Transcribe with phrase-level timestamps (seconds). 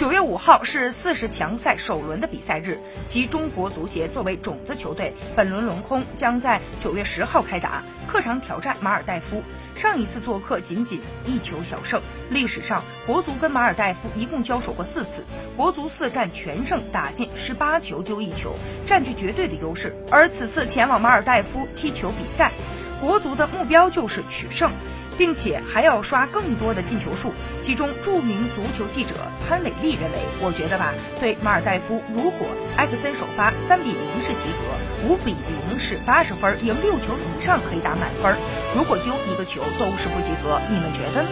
[0.00, 9.42] 九月五号是四十强赛首轮的比赛日，即中国足协作为种子球队，本轮轮空将在九月十号开打，客场挑战马尔代夫。
[9.74, 12.00] 上一次做客仅仅一球小胜，
[12.30, 15.22] 历史上国足跟马尔代夫一共交手过四次，
[15.54, 18.54] 国足四战全胜，打进十八球丢一球，
[18.86, 19.94] 占据绝对的优势。
[20.10, 22.52] 而此次前往马尔代夫踢球比赛，
[23.02, 24.72] 国足的目标就是取胜。
[25.20, 27.34] 并且还要刷更多的进球数。
[27.60, 29.14] 其中，著名足球记者
[29.46, 34.72] 潘伟丽认为：“我觉得吧，对马尔代夫，如果埃克森首发三比零是及格，
[35.06, 35.36] 五比
[35.68, 38.34] 零是八十分，赢六球以上可以打满分。
[38.74, 40.58] 如果丢一个球都是不及格。
[40.70, 41.22] 你们觉得？”